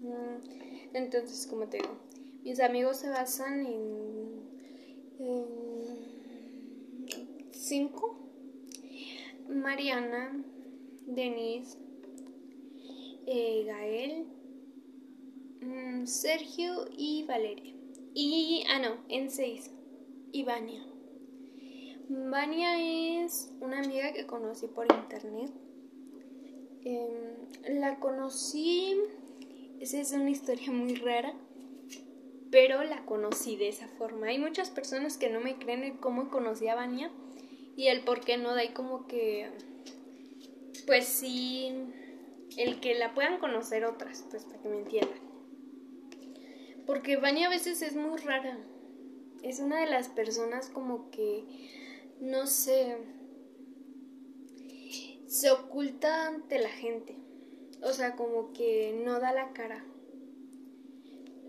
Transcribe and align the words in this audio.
Mm, 0.00 0.94
Entonces, 0.94 1.46
como 1.46 1.68
te 1.68 1.78
digo, 1.78 1.96
mis 2.42 2.60
amigos 2.60 2.98
se 2.98 3.08
basan 3.08 3.66
en, 3.66 4.42
en 5.18 5.44
cinco. 7.52 8.16
Mariana, 9.48 10.44
Denise, 11.06 11.76
eh, 13.26 13.64
Gael, 13.66 14.26
mm, 15.60 16.06
Sergio 16.06 16.86
y 16.96 17.24
Valeria. 17.24 17.74
Y, 18.14 18.64
ah, 18.70 18.78
no, 18.78 18.96
en 19.08 19.30
seis. 19.30 19.70
Y 20.32 20.44
Vania. 20.44 20.84
Vania 22.08 23.24
es 23.24 23.52
una 23.60 23.80
amiga 23.80 24.12
que 24.12 24.26
conocí 24.26 24.66
por 24.68 24.86
internet. 24.92 25.50
Em, 26.82 27.78
la 27.80 28.00
conocí, 28.00 28.94
esa 29.80 29.98
es 29.98 30.12
una 30.12 30.28
historia 30.28 30.70
muy 30.70 30.94
rara, 30.96 31.32
pero 32.50 32.84
la 32.84 33.06
conocí 33.06 33.56
de 33.56 33.68
esa 33.68 33.88
forma. 33.88 34.26
Hay 34.26 34.38
muchas 34.38 34.68
personas 34.68 35.16
que 35.16 35.30
no 35.30 35.40
me 35.40 35.56
creen 35.56 35.84
en 35.84 35.96
cómo 35.96 36.28
conocí 36.28 36.68
a 36.68 36.74
Vania 36.74 37.10
y 37.76 37.86
el 37.86 38.02
por 38.02 38.20
qué 38.20 38.36
no, 38.36 38.54
de 38.54 38.60
ahí 38.60 38.68
como 38.68 39.06
que, 39.06 39.48
pues 40.86 41.06
sí, 41.06 41.72
el 42.58 42.80
que 42.80 42.94
la 42.94 43.14
puedan 43.14 43.38
conocer 43.38 43.86
otras, 43.86 44.24
pues 44.30 44.44
para 44.44 44.60
que 44.60 44.68
me 44.68 44.78
entiendan. 44.78 45.18
Porque 46.86 47.16
Vania 47.16 47.46
a 47.46 47.50
veces 47.50 47.80
es 47.80 47.96
muy 47.96 48.18
rara. 48.18 48.58
Es 49.42 49.60
una 49.60 49.80
de 49.80 49.86
las 49.86 50.08
personas 50.10 50.68
como 50.68 51.10
que, 51.10 51.44
no 52.20 52.46
sé, 52.46 52.98
se 55.26 55.50
oculta 55.50 56.26
ante 56.26 56.58
la 56.58 56.68
gente. 56.68 57.16
O 57.82 57.92
sea, 57.92 58.16
como 58.16 58.52
que 58.52 59.00
no 59.04 59.20
da 59.20 59.32
la 59.32 59.52
cara. 59.52 59.84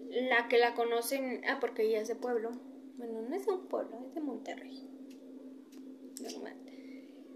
La 0.09 0.47
que 0.47 0.57
la 0.57 0.73
conocen, 0.73 1.41
ah, 1.47 1.57
porque 1.59 1.83
ella 1.83 2.01
es 2.01 2.07
de 2.07 2.15
pueblo. 2.15 2.51
Bueno, 2.97 3.21
no 3.21 3.35
es 3.35 3.45
de 3.45 3.53
un 3.53 3.67
pueblo, 3.67 3.97
es 4.07 4.13
de 4.13 4.21
Monterrey. 4.21 4.87
Normal. 6.21 6.55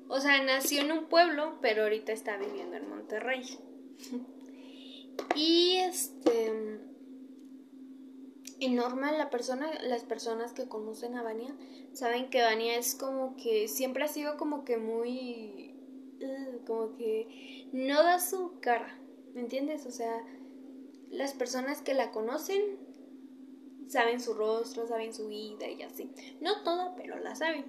O 0.08 0.20
sea, 0.20 0.44
nació 0.44 0.82
en 0.82 0.92
un 0.92 1.06
pueblo, 1.06 1.58
pero 1.62 1.84
ahorita 1.84 2.12
está 2.12 2.38
viviendo 2.38 2.76
en 2.76 2.90
Monterrey. 2.90 3.44
y 5.36 5.78
este 5.78 6.80
y 8.60 8.70
normal 8.70 9.18
la 9.18 9.30
persona 9.30 9.70
las 9.84 10.04
personas 10.04 10.54
que 10.54 10.68
conocen 10.68 11.16
a 11.16 11.24
Vania 11.24 11.56
saben 11.94 12.30
que 12.30 12.42
Vania 12.42 12.78
es 12.78 12.96
como 12.96 13.36
que 13.36 13.68
siempre 13.68 14.04
ha 14.04 14.08
sido 14.08 14.38
como 14.38 14.64
que 14.64 14.78
muy 14.78 15.76
como 16.66 16.96
que 16.96 17.65
no 17.76 18.04
da 18.04 18.20
su 18.20 18.60
cara 18.62 18.98
¿me 19.34 19.42
entiendes? 19.42 19.86
o 19.86 19.92
sea 19.92 20.24
las 21.12 21.34
personas 21.34 21.82
que 21.82 21.94
la 21.94 22.12
conocen 22.12 22.78
saben 23.88 24.20
su 24.20 24.34
rostro, 24.34 24.88
saben 24.88 25.14
su 25.14 25.28
vida 25.28 25.70
y 25.70 25.82
así. 25.84 26.10
No 26.42 26.64
toda, 26.64 26.96
pero 26.96 27.20
la 27.20 27.36
saben. 27.36 27.66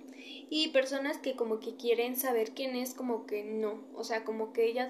Y 0.48 0.68
personas 0.68 1.18
que 1.18 1.36
como 1.36 1.60
que 1.60 1.76
quieren 1.76 2.16
saber 2.16 2.52
quién 2.52 2.76
es, 2.76 2.94
como 2.94 3.26
que 3.26 3.44
no. 3.44 3.84
O 3.94 4.04
sea, 4.04 4.24
como 4.24 4.52
que 4.52 4.66
ella, 4.66 4.88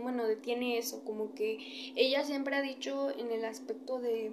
bueno, 0.00 0.26
detiene 0.26 0.78
eso. 0.78 1.04
Como 1.04 1.34
que 1.34 1.92
ella 1.96 2.24
siempre 2.24 2.56
ha 2.56 2.62
dicho 2.62 3.10
en 3.16 3.30
el 3.30 3.44
aspecto 3.44 3.98
de... 4.00 4.32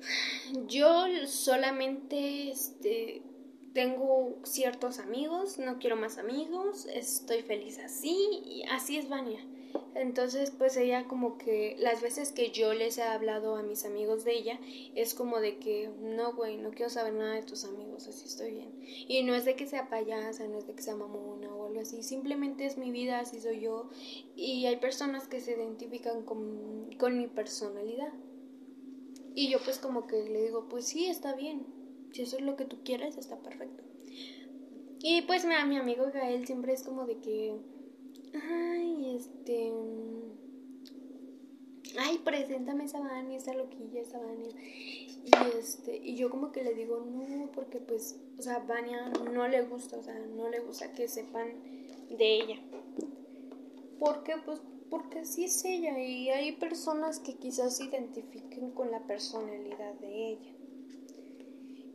Yo 0.66 1.06
solamente 1.26 2.50
este, 2.50 3.22
tengo 3.78 4.34
ciertos 4.42 4.98
amigos, 4.98 5.60
no 5.60 5.78
quiero 5.78 5.94
más 5.94 6.18
amigos, 6.18 6.86
estoy 6.86 7.42
feliz 7.42 7.78
así, 7.78 8.64
así 8.72 8.98
es 8.98 9.08
Vania. 9.08 9.38
Entonces, 9.94 10.50
pues 10.50 10.76
ella 10.76 11.04
como 11.04 11.38
que 11.38 11.76
las 11.78 12.02
veces 12.02 12.32
que 12.32 12.50
yo 12.50 12.74
les 12.74 12.98
he 12.98 13.04
hablado 13.04 13.54
a 13.54 13.62
mis 13.62 13.84
amigos 13.84 14.24
de 14.24 14.32
ella, 14.32 14.58
es 14.96 15.14
como 15.14 15.38
de 15.38 15.58
que, 15.58 15.92
no, 16.00 16.34
güey, 16.34 16.56
no 16.56 16.72
quiero 16.72 16.90
saber 16.90 17.12
nada 17.12 17.34
de 17.34 17.44
tus 17.44 17.62
amigos, 17.62 18.08
así 18.08 18.26
estoy 18.26 18.50
bien. 18.50 18.72
Y 19.06 19.22
no 19.22 19.36
es 19.36 19.44
de 19.44 19.54
que 19.54 19.68
sea 19.68 19.88
payasa, 19.88 20.48
no 20.48 20.58
es 20.58 20.66
de 20.66 20.74
que 20.74 20.82
sea 20.82 20.96
mamona 20.96 21.54
o 21.54 21.66
algo 21.68 21.80
así, 21.80 22.02
simplemente 22.02 22.66
es 22.66 22.78
mi 22.78 22.90
vida, 22.90 23.20
así 23.20 23.40
soy 23.40 23.60
yo. 23.60 23.90
Y 24.34 24.66
hay 24.66 24.78
personas 24.78 25.28
que 25.28 25.40
se 25.40 25.52
identifican 25.52 26.24
con, 26.24 26.90
con 26.98 27.16
mi 27.16 27.28
personalidad. 27.28 28.12
Y 29.36 29.50
yo 29.50 29.60
pues 29.60 29.78
como 29.78 30.08
que 30.08 30.24
le 30.24 30.42
digo, 30.42 30.68
pues 30.68 30.84
sí, 30.86 31.06
está 31.06 31.34
bien, 31.34 31.77
si 32.12 32.22
eso 32.22 32.36
es 32.36 32.42
lo 32.42 32.56
que 32.56 32.64
tú 32.64 32.78
quieres, 32.84 33.16
está 33.16 33.38
perfecto. 33.38 33.84
Y 35.00 35.22
pues 35.22 35.44
mi, 35.44 35.54
mi 35.66 35.76
amigo 35.76 36.10
Gael 36.12 36.46
siempre 36.46 36.72
es 36.72 36.82
como 36.82 37.06
de 37.06 37.18
que 37.18 37.56
Ay, 38.34 39.16
este. 39.16 39.72
Ay, 41.98 42.18
preséntame 42.18 42.84
esa 42.84 43.00
Vania, 43.00 43.38
esa 43.38 43.54
loquilla, 43.54 44.00
esa 44.00 44.18
Vania. 44.18 44.48
Y 44.50 45.58
este, 45.58 45.96
y 45.96 46.16
yo 46.16 46.30
como 46.30 46.52
que 46.52 46.62
le 46.62 46.74
digo, 46.74 47.00
no, 47.00 47.50
porque 47.52 47.78
pues, 47.80 48.18
o 48.38 48.42
sea, 48.42 48.60
Vania 48.60 49.10
no 49.32 49.48
le 49.48 49.62
gusta, 49.62 49.98
o 49.98 50.02
sea, 50.02 50.18
no 50.18 50.48
le 50.48 50.60
gusta 50.60 50.92
que 50.92 51.08
sepan 51.08 51.48
de 52.10 52.34
ella. 52.36 52.60
¿Por 53.98 54.22
qué? 54.22 54.34
Pues 54.44 54.60
porque 54.90 55.20
así 55.20 55.44
es 55.44 55.64
ella 55.64 55.98
y 55.98 56.30
hay 56.30 56.52
personas 56.52 57.18
que 57.18 57.34
quizás 57.34 57.76
se 57.76 57.84
identifiquen 57.84 58.70
con 58.70 58.90
la 58.90 59.06
personalidad 59.06 59.94
de 59.94 60.30
ella. 60.30 60.52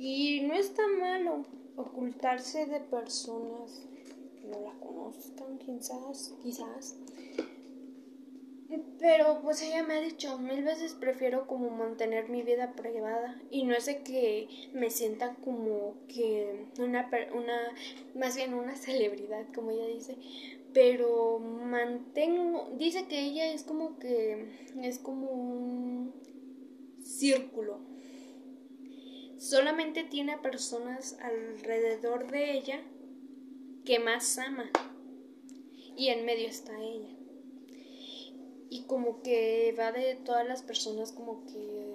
Y 0.06 0.42
no 0.42 0.54
está 0.54 0.84
malo 1.00 1.46
ocultarse 1.78 2.66
de 2.66 2.82
personas 2.82 3.88
no 4.44 4.60
la 4.60 4.74
conozcan, 4.74 5.58
quizás, 5.60 6.36
quizás. 6.44 6.98
Pero 9.00 9.40
pues 9.42 9.62
ella 9.62 9.82
me 9.84 9.94
ha 9.94 10.02
dicho, 10.02 10.38
mil 10.40 10.62
veces 10.62 10.94
prefiero 10.94 11.48
como 11.48 11.70
mantener 11.70 12.28
mi 12.28 12.42
vida 12.42 12.74
privada 12.74 13.42
y 13.50 13.64
no 13.64 13.76
es 13.76 13.86
de 13.86 14.04
que 14.04 14.50
me 14.74 14.90
sienta 14.90 15.36
como 15.36 15.96
que 16.10 16.66
una, 16.80 17.10
una, 17.34 17.74
más 18.14 18.36
bien 18.36 18.56
una 18.56 18.76
celebridad, 18.76 19.46
como 19.56 19.72
ella 19.72 19.88
dice, 19.88 20.18
pero 20.74 21.40
mantengo, 21.40 22.72
dice 22.78 23.08
que 23.08 23.22
ella 23.22 23.54
es 23.54 23.64
como 23.64 23.98
que, 24.00 24.50
es 24.82 25.00
como 25.00 25.32
un 25.32 26.14
círculo. 27.02 27.93
Solamente 29.44 30.06
tiene 30.06 30.38
personas 30.38 31.18
alrededor 31.20 32.32
de 32.32 32.54
ella 32.54 32.80
que 33.84 34.00
más 34.00 34.38
ama. 34.38 34.72
Y 35.98 36.08
en 36.08 36.24
medio 36.24 36.48
está 36.48 36.82
ella. 36.82 37.10
Y 38.70 38.84
como 38.84 39.22
que 39.22 39.76
va 39.78 39.92
de 39.92 40.16
todas 40.16 40.48
las 40.48 40.64
personas 40.64 41.12
como 41.12 41.46
que 41.46 41.94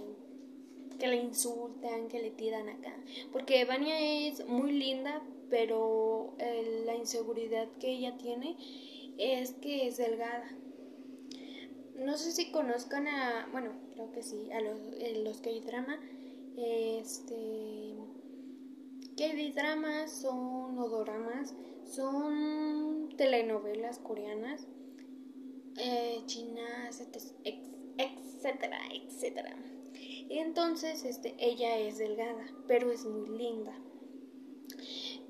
que 0.98 1.06
le 1.06 1.16
insultan, 1.16 2.08
que 2.08 2.20
le 2.20 2.32
tiran 2.32 2.68
acá. 2.68 2.94
Porque 3.32 3.64
Vania 3.64 4.28
es 4.28 4.46
muy 4.46 4.72
linda, 4.72 5.22
pero 5.48 6.34
eh, 6.38 6.82
la 6.84 6.96
inseguridad 6.96 7.66
que 7.80 7.92
ella 7.92 8.18
tiene 8.18 8.56
es 9.16 9.52
que 9.52 9.86
es 9.86 9.96
delgada. 9.96 10.50
No 11.96 12.18
sé 12.18 12.30
si 12.32 12.50
conozcan 12.50 13.08
a, 13.08 13.48
bueno, 13.52 13.70
creo 13.94 14.12
que 14.12 14.22
sí, 14.22 14.50
a 14.52 14.60
los, 14.60 14.78
eh, 14.98 15.22
los 15.24 15.40
que 15.40 15.48
hay 15.48 15.60
drama. 15.60 15.98
Este, 16.60 17.94
que 19.16 19.52
dramas 19.54 20.10
son 20.10 20.76
odoramas 20.76 21.54
son 21.84 23.08
telenovelas 23.16 24.00
coreanas, 24.00 24.66
eh, 25.76 26.20
chinas, 26.26 27.00
etcétera, 27.94 28.78
etcétera. 28.92 29.56
Y 30.28 30.38
entonces, 30.38 31.04
este, 31.04 31.34
ella 31.38 31.78
es 31.78 31.98
delgada, 31.98 32.44
pero 32.66 32.90
es 32.90 33.04
muy 33.06 33.28
linda. 33.28 33.72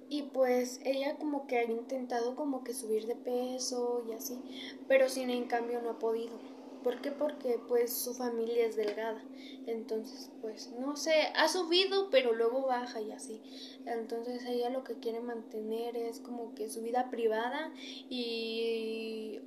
Y 0.08 0.22
pues 0.22 0.80
ella 0.84 1.16
como 1.18 1.46
que 1.46 1.58
ha 1.58 1.64
intentado 1.64 2.34
como 2.34 2.64
que 2.64 2.72
subir 2.72 3.06
de 3.06 3.14
peso 3.14 4.02
y 4.08 4.12
así, 4.12 4.40
pero 4.88 5.08
sin 5.10 5.28
en 5.28 5.44
cambio 5.44 5.82
no 5.82 5.90
ha 5.90 5.98
podido. 5.98 6.57
¿Por 6.88 7.02
qué? 7.02 7.10
Porque 7.12 7.60
pues 7.68 7.92
su 7.92 8.14
familia 8.14 8.64
es 8.64 8.74
delgada. 8.74 9.22
Entonces, 9.66 10.30
pues 10.40 10.72
no 10.80 10.96
sé, 10.96 11.12
ha 11.36 11.46
subido, 11.46 12.08
pero 12.08 12.32
luego 12.32 12.62
baja 12.62 13.02
y 13.02 13.12
así. 13.12 13.42
Entonces 13.84 14.42
ella 14.46 14.70
lo 14.70 14.84
que 14.84 14.94
quiere 14.94 15.20
mantener 15.20 15.98
es 15.98 16.18
como 16.18 16.54
que 16.54 16.70
su 16.70 16.80
vida 16.80 17.10
privada 17.10 17.74
y, 18.08 19.38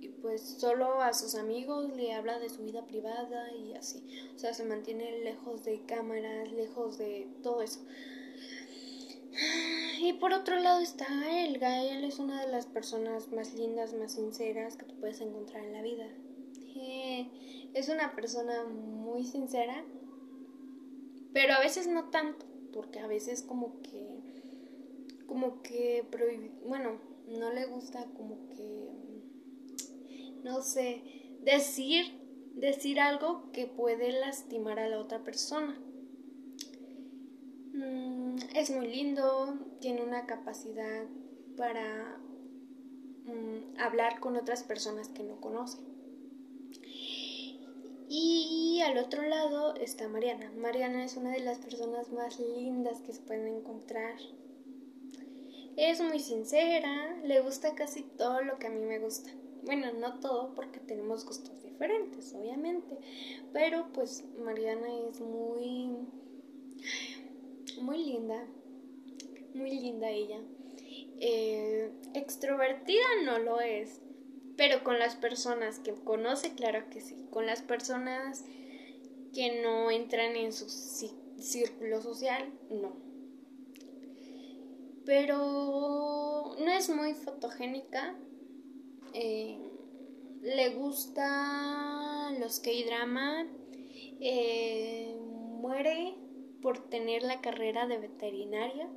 y 0.00 0.08
pues 0.20 0.42
solo 0.42 1.00
a 1.00 1.12
sus 1.12 1.36
amigos 1.36 1.94
le 1.94 2.12
habla 2.12 2.40
de 2.40 2.50
su 2.50 2.64
vida 2.64 2.84
privada 2.84 3.52
y 3.52 3.74
así. 3.74 4.04
O 4.34 4.38
sea, 4.40 4.52
se 4.52 4.64
mantiene 4.64 5.20
lejos 5.20 5.62
de 5.62 5.82
cámaras, 5.86 6.50
lejos 6.50 6.98
de 6.98 7.28
todo 7.40 7.62
eso. 7.62 7.84
Y 10.00 10.14
por 10.14 10.32
otro 10.32 10.58
lado 10.58 10.80
está 10.80 11.06
Gael. 11.08 11.56
Gael 11.60 12.02
es 12.02 12.18
una 12.18 12.44
de 12.44 12.50
las 12.50 12.66
personas 12.66 13.30
más 13.30 13.54
lindas, 13.54 13.94
más 13.94 14.14
sinceras 14.14 14.76
que 14.76 14.86
puedes 14.86 15.20
encontrar 15.20 15.64
en 15.64 15.72
la 15.72 15.82
vida 15.82 16.08
es 17.74 17.88
una 17.88 18.14
persona 18.14 18.64
muy 18.64 19.24
sincera, 19.24 19.84
pero 21.32 21.54
a 21.54 21.60
veces 21.60 21.86
no 21.86 22.10
tanto, 22.10 22.46
porque 22.72 22.98
a 22.98 23.06
veces 23.06 23.42
como 23.42 23.80
que, 23.82 24.20
como 25.26 25.62
que, 25.62 26.04
bueno, 26.66 26.98
no 27.28 27.52
le 27.52 27.66
gusta 27.66 28.04
como 28.16 28.48
que, 28.48 28.90
no 30.42 30.62
sé, 30.62 31.02
decir 31.42 32.20
decir 32.54 33.00
algo 33.00 33.50
que 33.52 33.66
puede 33.66 34.12
lastimar 34.12 34.78
a 34.78 34.88
la 34.88 35.00
otra 35.00 35.22
persona. 35.24 35.78
Mm, 37.72 38.36
es 38.54 38.70
muy 38.70 38.88
lindo, 38.88 39.58
tiene 39.80 40.02
una 40.02 40.26
capacidad 40.26 41.06
para 41.56 42.18
mm, 43.24 43.78
hablar 43.78 44.20
con 44.20 44.36
otras 44.36 44.62
personas 44.62 45.08
que 45.08 45.22
no 45.22 45.40
conoce. 45.40 45.78
Y 48.12 48.80
al 48.80 48.98
otro 48.98 49.22
lado 49.22 49.76
está 49.76 50.08
Mariana. 50.08 50.50
Mariana 50.56 51.04
es 51.04 51.16
una 51.16 51.30
de 51.30 51.38
las 51.38 51.58
personas 51.58 52.10
más 52.10 52.40
lindas 52.40 53.02
que 53.02 53.12
se 53.12 53.20
pueden 53.20 53.46
encontrar. 53.46 54.16
Es 55.76 56.00
muy 56.00 56.18
sincera, 56.18 57.16
le 57.22 57.40
gusta 57.40 57.76
casi 57.76 58.02
todo 58.02 58.42
lo 58.42 58.58
que 58.58 58.66
a 58.66 58.70
mí 58.70 58.80
me 58.80 58.98
gusta. 58.98 59.30
Bueno, 59.62 59.92
no 59.92 60.18
todo 60.18 60.56
porque 60.56 60.80
tenemos 60.80 61.24
gustos 61.24 61.62
diferentes, 61.62 62.34
obviamente. 62.34 62.98
Pero 63.52 63.92
pues 63.92 64.24
Mariana 64.44 64.88
es 65.08 65.20
muy... 65.20 65.96
Muy 67.80 67.98
linda. 68.04 68.44
Muy 69.54 69.70
linda 69.78 70.10
ella. 70.10 70.40
Eh, 71.20 71.92
extrovertida 72.14 73.06
no 73.24 73.38
lo 73.38 73.60
es, 73.60 74.02
pero 74.60 74.84
con 74.84 74.98
las 74.98 75.16
personas 75.16 75.78
que 75.78 75.94
conoce, 75.94 76.52
claro 76.52 76.90
que 76.90 77.00
sí. 77.00 77.26
Con 77.30 77.46
las 77.46 77.62
personas 77.62 78.44
que 79.32 79.62
no 79.62 79.90
entran 79.90 80.36
en 80.36 80.52
su 80.52 80.68
círculo 80.68 82.02
social, 82.02 82.52
no. 82.68 82.92
Pero 85.06 86.56
no 86.58 86.70
es 86.72 86.90
muy 86.90 87.14
fotogénica. 87.14 88.14
Eh, 89.14 89.58
le 90.42 90.68
gusta 90.74 92.30
los 92.38 92.60
K-drama. 92.60 93.46
Eh, 94.20 95.16
muere 95.58 96.18
por 96.60 96.90
tener 96.90 97.22
la 97.22 97.40
carrera 97.40 97.86
de 97.86 97.96
veterinaria. 97.96 98.90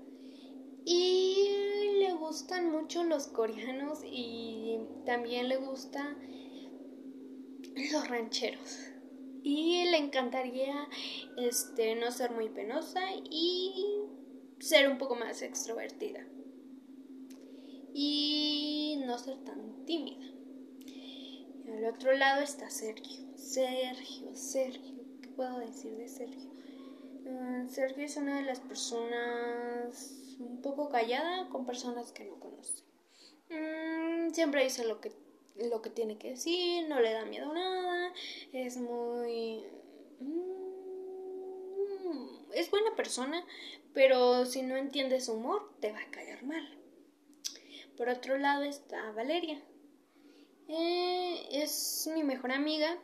Y 0.84 1.83
le 2.04 2.14
gustan 2.14 2.70
mucho 2.70 3.04
los 3.06 3.28
coreanos 3.28 4.02
y 4.04 4.78
también 5.06 5.48
le 5.48 5.56
gustan 5.56 6.18
los 7.94 8.08
rancheros. 8.10 8.80
Y 9.42 9.86
le 9.90 9.98
encantaría 9.98 10.88
este 11.38 11.96
no 11.96 12.12
ser 12.12 12.32
muy 12.32 12.50
penosa 12.50 13.02
y 13.30 13.86
ser 14.60 14.90
un 14.90 14.98
poco 14.98 15.16
más 15.16 15.42
extrovertida. 15.42 16.28
Y 17.94 19.02
no 19.06 19.18
ser 19.18 19.38
tan 19.46 19.86
tímida. 19.86 20.26
Al 21.68 21.86
otro 21.86 22.12
lado 22.14 22.42
está 22.42 22.70
Sergio. 22.70 23.24
Sergio, 23.38 24.36
Sergio. 24.36 25.04
¿Qué 25.22 25.30
puedo 25.30 25.60
decir 25.60 25.96
de 25.96 26.10
Sergio? 26.10 26.52
Ah, 27.28 27.66
Sergio 27.70 28.04
es 28.04 28.18
una 28.18 28.38
de 28.38 28.44
las 28.44 28.60
personas 28.60 30.23
un 30.40 30.62
poco 30.62 30.90
callada 30.90 31.50
con 31.50 31.66
personas 31.66 32.12
que 32.12 32.26
no 32.26 32.40
conoce. 32.40 32.84
Mm, 33.50 34.32
siempre 34.34 34.64
dice 34.64 34.86
lo 34.86 35.00
que, 35.02 35.12
lo 35.56 35.82
que 35.82 35.90
tiene 35.90 36.18
que 36.18 36.32
decir, 36.32 36.88
no 36.88 37.00
le 37.00 37.14
da 37.14 37.26
miedo 37.26 37.54
nada, 37.54 38.14
es 38.52 38.78
muy... 38.78 39.64
Mm, 40.20 40.54
es 42.54 42.70
buena 42.72 42.96
persona, 42.96 43.46
pero 43.94 44.46
si 44.46 44.62
no 44.62 44.78
entiendes 44.78 45.26
su 45.26 45.34
humor, 45.34 45.72
te 45.80 45.92
va 45.92 46.00
a 46.00 46.12
caer 46.12 46.44
mal. 46.44 46.80
Por 47.98 48.10
otro 48.10 48.38
lado 48.38 48.64
está 48.64 49.12
Valeria. 49.12 49.62
Eh, 50.68 51.48
es 51.52 52.10
mi 52.14 52.24
mejor 52.24 52.52
amiga. 52.52 52.98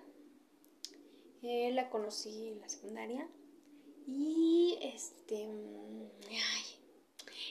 Eh, 1.41 1.71
la 1.73 1.89
conocí 1.89 2.49
en 2.49 2.61
la 2.61 2.69
secundaria. 2.69 3.27
Y 4.07 4.77
este. 4.81 5.47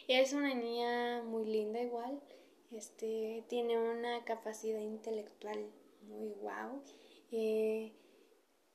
Es 0.09 0.33
una 0.33 0.55
niña 0.55 1.23
muy 1.23 1.45
linda 1.45 1.83
igual, 1.83 2.19
este, 2.73 3.45
tiene 3.51 3.77
una 3.79 4.25
capacidad 4.25 4.81
intelectual 4.81 5.71
muy 6.01 6.31
guau. 6.31 6.83
Eh, 7.31 7.93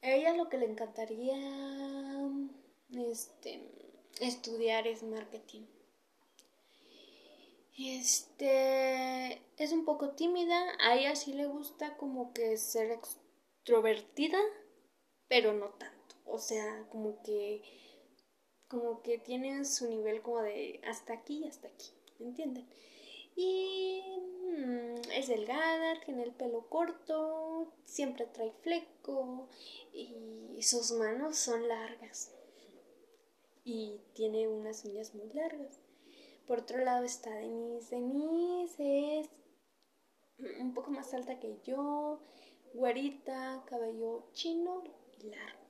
a 0.04 0.12
ella 0.12 0.36
lo 0.36 0.48
que 0.48 0.60
le 0.60 0.68
encantaría 0.68 1.36
este, 2.92 3.68
estudiar 4.22 4.86
es 4.86 5.02
marketing. 5.02 5.64
Este 7.80 9.42
es 9.58 9.72
un 9.72 9.86
poco 9.86 10.12
tímida, 10.12 10.64
a 10.82 10.96
ella 10.96 11.16
sí 11.16 11.34
le 11.34 11.48
gusta 11.48 11.98
como 11.98 12.32
que 12.32 12.58
ser 12.58 12.92
extrovertida, 12.92 14.38
pero 15.28 15.52
no 15.54 15.70
tanto. 15.70 16.16
O 16.26 16.38
sea, 16.38 16.88
como 16.92 17.24
que 17.24 17.64
como 18.74 19.04
que 19.04 19.20
tiene 19.20 19.64
su 19.66 19.88
nivel 19.88 20.24
como 20.24 20.42
de 20.42 20.82
hasta 20.88 21.14
aquí 21.14 21.44
y 21.44 21.48
hasta 21.48 21.68
aquí, 21.68 21.92
¿me 22.18 22.26
entienden? 22.26 22.68
Y 23.36 24.02
mm, 24.58 25.12
es 25.14 25.28
delgada, 25.28 26.02
tiene 26.04 26.24
el 26.24 26.34
pelo 26.34 26.68
corto, 26.70 27.72
siempre 27.86 28.26
trae 28.26 28.52
fleco 28.64 29.48
y 29.94 30.60
sus 30.64 30.92
manos 30.94 31.38
son 31.38 31.68
largas 31.68 32.32
y 33.64 34.02
tiene 34.16 34.48
unas 34.48 34.84
uñas 34.86 35.14
muy 35.14 35.30
largas. 35.30 35.80
Por 36.48 36.62
otro 36.62 36.80
lado 36.80 37.06
está 37.06 37.30
Denise. 37.30 37.96
Denise 37.96 39.20
es 39.20 39.30
un 40.60 40.74
poco 40.74 40.90
más 40.90 41.14
alta 41.14 41.40
que 41.40 41.60
yo, 41.64 42.20
güerita, 42.74 43.64
cabello 43.68 44.30
chino 44.34 44.84
y 45.20 45.30
largo. 45.30 45.63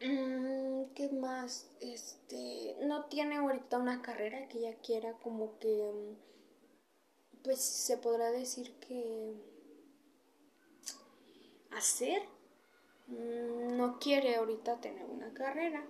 Mm, 0.00 0.92
¿Qué 0.94 1.08
más? 1.10 1.70
Este, 1.80 2.76
no 2.82 3.04
tiene 3.06 3.36
ahorita 3.36 3.78
una 3.78 4.02
carrera 4.02 4.48
que 4.48 4.58
ella 4.58 4.76
quiera 4.82 5.12
como 5.14 5.58
que, 5.58 5.92
mm, 5.92 6.16
pues 7.44 7.60
se 7.60 7.96
podrá 7.98 8.30
decir 8.30 8.72
que 8.80 9.34
hacer. 11.70 12.22
Mm, 13.08 13.76
no 13.76 13.98
quiere 13.98 14.36
ahorita 14.36 14.80
tener 14.80 15.04
una 15.06 15.32
carrera, 15.34 15.84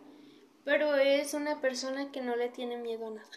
pero 0.65 0.95
es 0.97 1.35
una 1.35 1.61
persona 1.61 2.11
que 2.13 2.21
no 2.23 2.37
le 2.37 2.49
tiene 2.49 2.77
miedo 2.79 3.07
a 3.09 3.11
nada. 3.11 3.31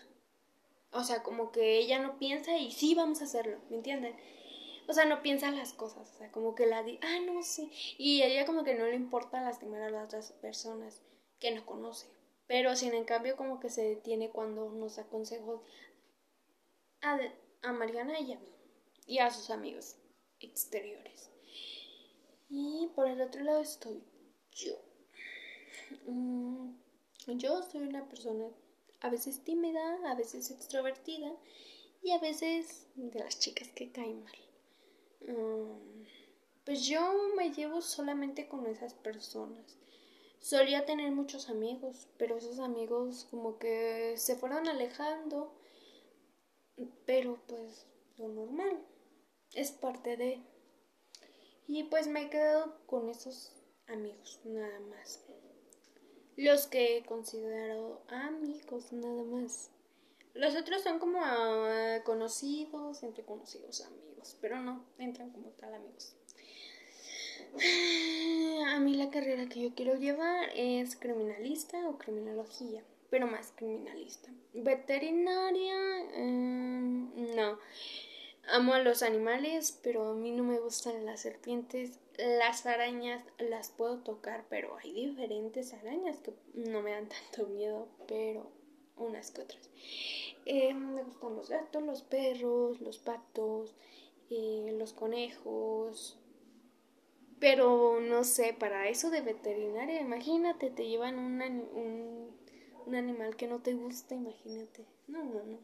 O 0.92 1.04
sea, 1.04 1.24
como 1.24 1.52
que 1.52 1.78
ella 1.80 2.00
no 2.00 2.18
piensa 2.20 2.58
y 2.58 2.72
sí 2.72 2.96
vamos 2.96 3.22
a 3.22 3.26
hacerlo, 3.26 3.60
¿me 3.70 3.78
entienden? 3.78 4.16
O 4.88 4.94
sea, 4.94 5.06
no 5.06 5.22
piensa 5.22 5.52
las 5.52 5.74
cosas, 5.74 6.10
o 6.12 6.18
sea, 6.18 6.32
como 6.32 6.56
que 6.56 6.66
la 6.66 6.84
di, 6.84 7.00
ah, 7.02 7.20
no, 7.26 7.42
sí, 7.44 7.72
y 7.98 8.24
ella 8.24 8.46
como 8.46 8.64
que 8.64 8.76
no 8.76 8.86
le 8.86 8.96
importa 8.96 9.42
lastimar 9.42 9.82
a 9.82 9.90
las 9.90 10.06
otras 10.06 10.32
personas 10.34 11.02
que 11.40 11.52
no 11.52 11.66
conoce, 11.66 12.08
pero 12.48 12.76
sin 12.76 12.94
en 12.94 13.06
cambio 13.06 13.36
como 13.36 13.60
que 13.60 13.70
se 13.70 13.84
detiene 13.84 14.30
cuando 14.30 14.70
nos 14.70 14.96
da 14.96 15.04
consejos 15.06 15.62
a, 17.02 17.20
a 17.62 17.74
Mariana 17.74 18.20
y 18.20 18.34
a 18.34 18.40
mí, 18.40 18.48
y 19.08 19.20
a 19.20 19.32
sus 19.32 19.50
amigos 19.50 19.98
exteriores. 20.40 21.30
Y 22.50 22.90
por 22.96 23.08
el 23.08 23.22
otro 23.22 23.44
lado 23.44 23.62
estoy 23.62 24.04
yo. 24.52 24.76
Mm, 26.06 26.76
yo 27.28 27.64
soy 27.64 27.82
una 27.82 28.08
persona 28.08 28.50
a 29.02 29.10
veces 29.10 29.44
tímida, 29.44 30.00
a 30.10 30.16
veces 30.16 30.52
extrovertida 30.52 31.32
y 32.02 32.12
a 32.12 32.20
veces 32.20 32.88
de 32.96 33.20
las 33.20 33.40
chicas 33.40 33.70
que 33.70 33.92
caen 33.92 34.24
mal. 34.24 34.36
Mm, 35.28 36.06
pues 36.66 36.86
yo 36.86 37.02
me 37.36 37.52
llevo 37.52 37.82
solamente 37.82 38.48
con 38.48 38.66
esas 38.68 38.94
personas. 38.94 39.78
Solía 40.40 40.86
tener 40.86 41.12
muchos 41.12 41.50
amigos, 41.50 42.08
pero 42.18 42.38
esos 42.38 42.60
amigos 42.60 43.28
como 43.32 43.58
que 43.58 44.16
se 44.18 44.36
fueron 44.36 44.68
alejando. 44.68 45.54
Pero 47.06 47.40
pues 47.48 47.88
lo 48.18 48.28
normal. 48.28 48.84
Es 49.54 49.72
parte 49.72 50.18
de... 50.18 50.44
Y 51.68 51.84
pues 51.84 52.08
me 52.08 52.24
he 52.24 52.30
quedado 52.30 52.78
con 52.88 53.10
esos 53.10 53.56
amigos, 53.88 54.42
nada 54.44 54.80
más. 54.80 55.24
Los 56.36 56.68
que 56.68 56.98
he 56.98 57.06
considerado 57.06 58.02
amigos, 58.08 58.92
nada 58.92 59.24
más. 59.24 59.70
Los 60.34 60.56
otros 60.56 60.82
son 60.82 60.98
como 60.98 61.20
ah, 61.22 62.00
conocidos, 62.04 63.04
entre 63.04 63.24
conocidos 63.24 63.82
amigos, 63.82 64.03
pero 64.42 64.60
no 64.62 64.86
entran 64.98 65.30
como 65.32 65.50
tal 65.52 65.74
amigos. 65.74 66.16
A 68.68 68.80
mí 68.80 68.96
la 68.96 69.12
carrera 69.12 69.48
que 69.48 69.62
yo 69.62 69.76
quiero 69.76 69.96
llevar 69.96 70.50
es 70.56 70.96
criminalista 70.96 71.88
o 71.88 71.98
criminología, 71.98 72.84
pero 73.10 73.28
más 73.28 73.54
criminalista. 73.56 74.32
Veterinaria, 74.54 75.76
em, 76.16 77.36
no. 77.36 77.60
Amo 78.50 78.74
a 78.74 78.80
los 78.80 79.04
animales, 79.04 79.80
pero 79.84 80.10
a 80.10 80.16
mí 80.16 80.32
no 80.32 80.44
me 80.44 80.60
gustan 80.60 81.06
las 81.06 81.22
serpientes. 81.22 82.00
Las 82.18 82.66
arañas 82.66 83.24
las 83.38 83.70
puedo 83.70 84.00
tocar, 84.00 84.46
pero 84.50 84.78
hay 84.78 84.92
diferentes 84.92 85.74
arañas 85.74 86.18
que 86.18 86.34
no 86.54 86.82
me 86.82 86.92
dan 86.92 87.08
tanto 87.32 87.48
miedo, 87.48 87.88
pero 88.08 88.52
unas 88.98 89.32
que 89.32 89.42
otras. 89.42 89.70
Eh, 90.46 90.74
me 90.74 91.04
gustan 91.04 91.36
los 91.36 91.50
gatos, 91.50 91.84
los 91.84 92.02
perros, 92.02 92.82
los 92.82 92.98
patos, 92.98 93.76
eh, 94.30 94.76
los 94.78 94.94
conejos. 94.94 96.20
Pero 97.40 98.00
no 98.00 98.24
sé, 98.24 98.54
para 98.58 98.88
eso 98.88 99.10
de 99.10 99.22
veterinaria, 99.22 100.00
imagínate, 100.00 100.70
te 100.70 100.88
llevan 100.88 101.20
un, 101.20 101.42
un, 102.86 102.96
animal 102.96 103.36
que 103.36 103.48
no 103.48 103.60
te 103.60 103.74
gusta, 103.74 104.16
imagínate. 104.16 104.86
No, 105.08 105.24
no, 105.24 105.44
no. 105.44 105.60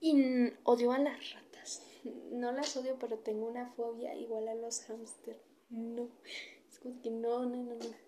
Y 0.00 0.52
odio 0.62 0.92
a 0.92 0.98
las 0.98 1.32
ratas. 1.32 1.82
No 2.30 2.52
las 2.52 2.76
odio, 2.76 2.96
pero 3.00 3.18
tengo 3.18 3.48
una 3.48 3.72
fobia 3.72 4.14
igual 4.14 4.46
a 4.46 4.54
los 4.54 4.80
hámster. 4.82 5.40
No. 5.70 6.08
Es 6.70 6.78
como 6.78 7.00
que 7.00 7.10
no, 7.10 7.44
no, 7.46 7.62
no, 7.62 7.74
no. 7.74 8.06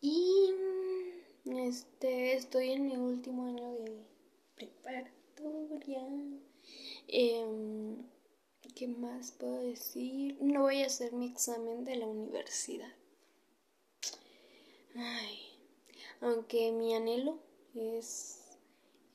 Y 0.00 0.54
este 1.44 2.34
estoy 2.34 2.70
en 2.70 2.86
mi 2.86 2.96
último 2.96 3.46
año 3.46 3.72
de 3.72 4.04
preparatoria. 4.54 6.06
Eh, 7.08 7.96
¿Qué 8.74 8.88
puedo 9.38 9.60
decir? 9.62 10.36
No 10.40 10.62
voy 10.62 10.82
a 10.82 10.86
hacer 10.86 11.12
mi 11.12 11.26
examen 11.26 11.84
de 11.84 11.96
la 11.96 12.06
universidad. 12.06 12.92
Aunque 16.20 16.72
mi 16.72 16.94
anhelo 16.94 17.38
es, 17.74 18.58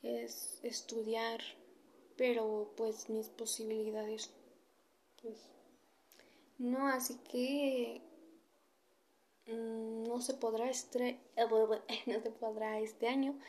es 0.03 0.60
estudiar, 0.63 1.41
pero 2.17 2.72
pues 2.77 3.10
mis 3.10 3.29
posibilidades, 3.29 4.29
pues 5.22 5.38
no, 6.60 6.88
así 6.88 7.15
que 7.31 8.01
mm, 9.48 10.03
no 10.03 10.22
se 10.22 10.36
podrá 10.36 10.70
este, 10.70 11.20
no 12.05 12.22
se 12.22 12.31
podrá 12.31 12.79
este 12.79 13.08
año, 13.08 13.39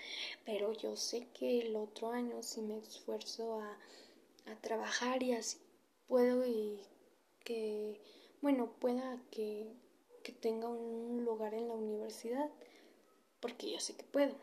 pero 0.46 0.72
yo 0.72 0.96
sé 0.96 1.28
que 1.34 1.60
el 1.60 1.76
otro 1.76 2.10
año 2.10 2.42
si 2.42 2.62
me 2.62 2.78
esfuerzo 2.78 3.60
a, 3.60 3.78
a 4.46 4.56
trabajar 4.62 5.22
y 5.22 5.32
así 5.34 5.58
puedo 6.12 6.44
y 6.44 6.78
que, 7.42 7.98
bueno, 8.42 8.70
pueda 8.78 9.18
que, 9.30 9.72
que 10.22 10.32
tenga 10.32 10.68
un 10.68 11.24
lugar 11.24 11.54
en 11.54 11.68
la 11.68 11.74
universidad, 11.74 12.50
porque 13.40 13.72
yo 13.72 13.80
sé 13.80 13.94
que 13.94 14.04
puedo. 14.04 14.34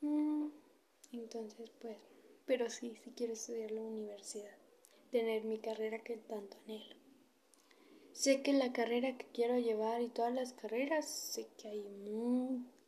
Mm, 0.00 0.48
entonces, 1.12 1.70
pues, 1.80 1.96
pero 2.46 2.68
sí, 2.68 2.96
sí 3.04 3.12
quiero 3.16 3.34
estudiar 3.34 3.70
la 3.70 3.82
universidad, 3.82 4.56
tener 5.12 5.44
mi 5.44 5.60
carrera 5.60 6.02
que 6.02 6.16
tanto 6.16 6.56
anhelo. 6.64 6.96
Sé 8.12 8.42
que 8.42 8.54
la 8.54 8.72
carrera 8.72 9.16
que 9.16 9.26
quiero 9.26 9.56
llevar 9.56 10.02
y 10.02 10.08
todas 10.08 10.34
las 10.34 10.52
carreras, 10.52 11.08
sé 11.08 11.46
que 11.56 11.68
hay 11.68 11.80
muchas, 11.80 12.81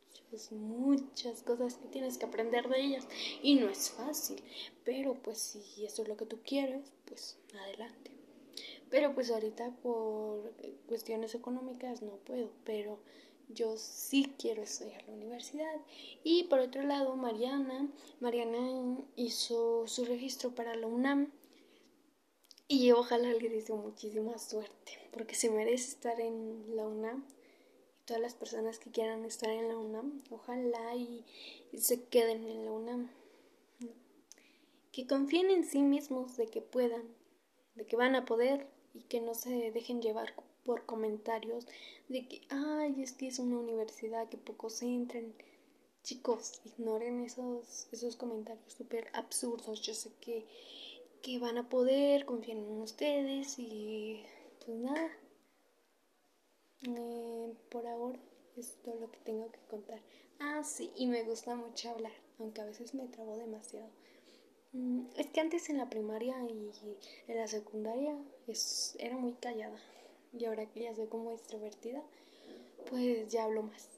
muchas 0.51 1.41
cosas 1.41 1.75
que 1.75 1.87
tienes 1.87 2.17
que 2.17 2.25
aprender 2.25 2.67
de 2.69 2.81
ellas 2.81 3.07
y 3.41 3.55
no 3.55 3.69
es 3.69 3.89
fácil, 3.89 4.41
pero 4.83 5.15
pues 5.15 5.37
si 5.37 5.85
eso 5.85 6.03
es 6.03 6.07
lo 6.07 6.17
que 6.17 6.25
tú 6.25 6.39
quieres, 6.45 6.91
pues 7.05 7.37
adelante. 7.53 8.11
Pero 8.89 9.13
pues 9.13 9.31
ahorita 9.31 9.71
por 9.81 10.53
cuestiones 10.87 11.35
económicas 11.35 12.01
no 12.01 12.17
puedo, 12.17 12.51
pero 12.63 12.99
yo 13.49 13.77
sí 13.77 14.33
quiero 14.37 14.63
estudiar 14.63 15.03
la 15.07 15.13
universidad. 15.13 15.81
Y 16.23 16.45
por 16.45 16.59
otro 16.59 16.83
lado, 16.83 17.15
Mariana, 17.15 17.89
Mariana 18.19 18.97
hizo 19.15 19.87
su 19.87 20.05
registro 20.05 20.53
para 20.53 20.75
la 20.75 20.87
UNAM 20.87 21.31
y 22.67 22.91
ojalá 22.91 23.31
le 23.31 23.49
deseo 23.49 23.77
muchísima 23.77 24.37
suerte, 24.39 25.09
porque 25.11 25.35
se 25.35 25.51
merece 25.51 25.89
estar 25.89 26.19
en 26.19 26.75
la 26.75 26.87
UNAM. 26.87 27.25
Todas 28.05 28.21
las 28.21 28.35
personas 28.35 28.79
que 28.79 28.91
quieran 28.91 29.25
estar 29.25 29.49
en 29.49 29.67
la 29.67 29.77
UNAM, 29.77 30.23
ojalá 30.29 30.95
y 30.95 31.25
se 31.77 32.03
queden 32.05 32.47
en 32.47 32.65
la 32.65 32.71
UNAM 32.71 33.09
que 34.95 35.05
confíen 35.05 35.51
en 35.51 35.65
sí 35.65 35.81
mismos 35.81 36.37
de 36.37 36.47
que 36.47 36.61
puedan, 36.61 37.03
de 37.75 37.85
que 37.85 37.97
van 37.97 38.15
a 38.15 38.23
poder 38.23 38.65
y 38.93 39.01
que 39.01 39.19
no 39.19 39.35
se 39.35 39.69
dejen 39.71 40.01
llevar 40.01 40.33
por 40.63 40.85
comentarios 40.85 41.67
de 42.07 42.25
que, 42.29 42.43
ay, 42.47 43.03
es 43.03 43.11
que 43.11 43.27
es 43.27 43.39
una 43.39 43.57
universidad 43.57 44.29
que 44.29 44.37
pocos 44.37 44.81
entren. 44.81 45.35
Chicos, 46.01 46.61
ignoren 46.63 47.19
esos, 47.19 47.89
esos 47.91 48.15
comentarios 48.15 48.71
súper 48.71 49.09
absurdos. 49.11 49.81
Yo 49.81 49.93
sé 49.93 50.11
que, 50.21 50.45
que 51.21 51.39
van 51.39 51.57
a 51.57 51.67
poder, 51.67 52.23
confíen 52.23 52.59
en 52.59 52.81
ustedes 52.81 53.59
y 53.59 54.23
pues 54.65 54.77
nada. 54.77 55.11
Eh, 56.87 57.53
por 57.69 57.87
ahora 57.87 58.19
es 58.57 58.75
todo 58.83 58.95
lo 58.99 59.11
que 59.11 59.19
tengo 59.19 59.51
que 59.51 59.59
contar. 59.69 59.99
Ah, 60.39 60.63
sí, 60.63 60.91
y 60.95 61.07
me 61.07 61.23
gusta 61.23 61.55
mucho 61.55 61.89
hablar, 61.89 62.11
aunque 62.39 62.61
a 62.61 62.65
veces 62.65 62.93
me 62.93 63.07
trabo 63.07 63.37
demasiado. 63.37 63.89
Mm, 64.73 65.05
es 65.17 65.27
que 65.27 65.39
antes 65.39 65.69
en 65.69 65.77
la 65.77 65.89
primaria 65.89 66.35
y 66.43 66.71
en 67.27 67.37
la 67.37 67.47
secundaria 67.47 68.15
era 68.99 69.17
muy 69.17 69.33
callada. 69.33 69.79
Y 70.33 70.45
ahora 70.45 70.65
que 70.65 70.81
ya 70.81 70.93
soy 70.93 71.07
como 71.07 71.31
extrovertida, 71.31 72.03
pues 72.89 73.29
ya 73.29 73.45
hablo 73.45 73.63
más. 73.63 73.94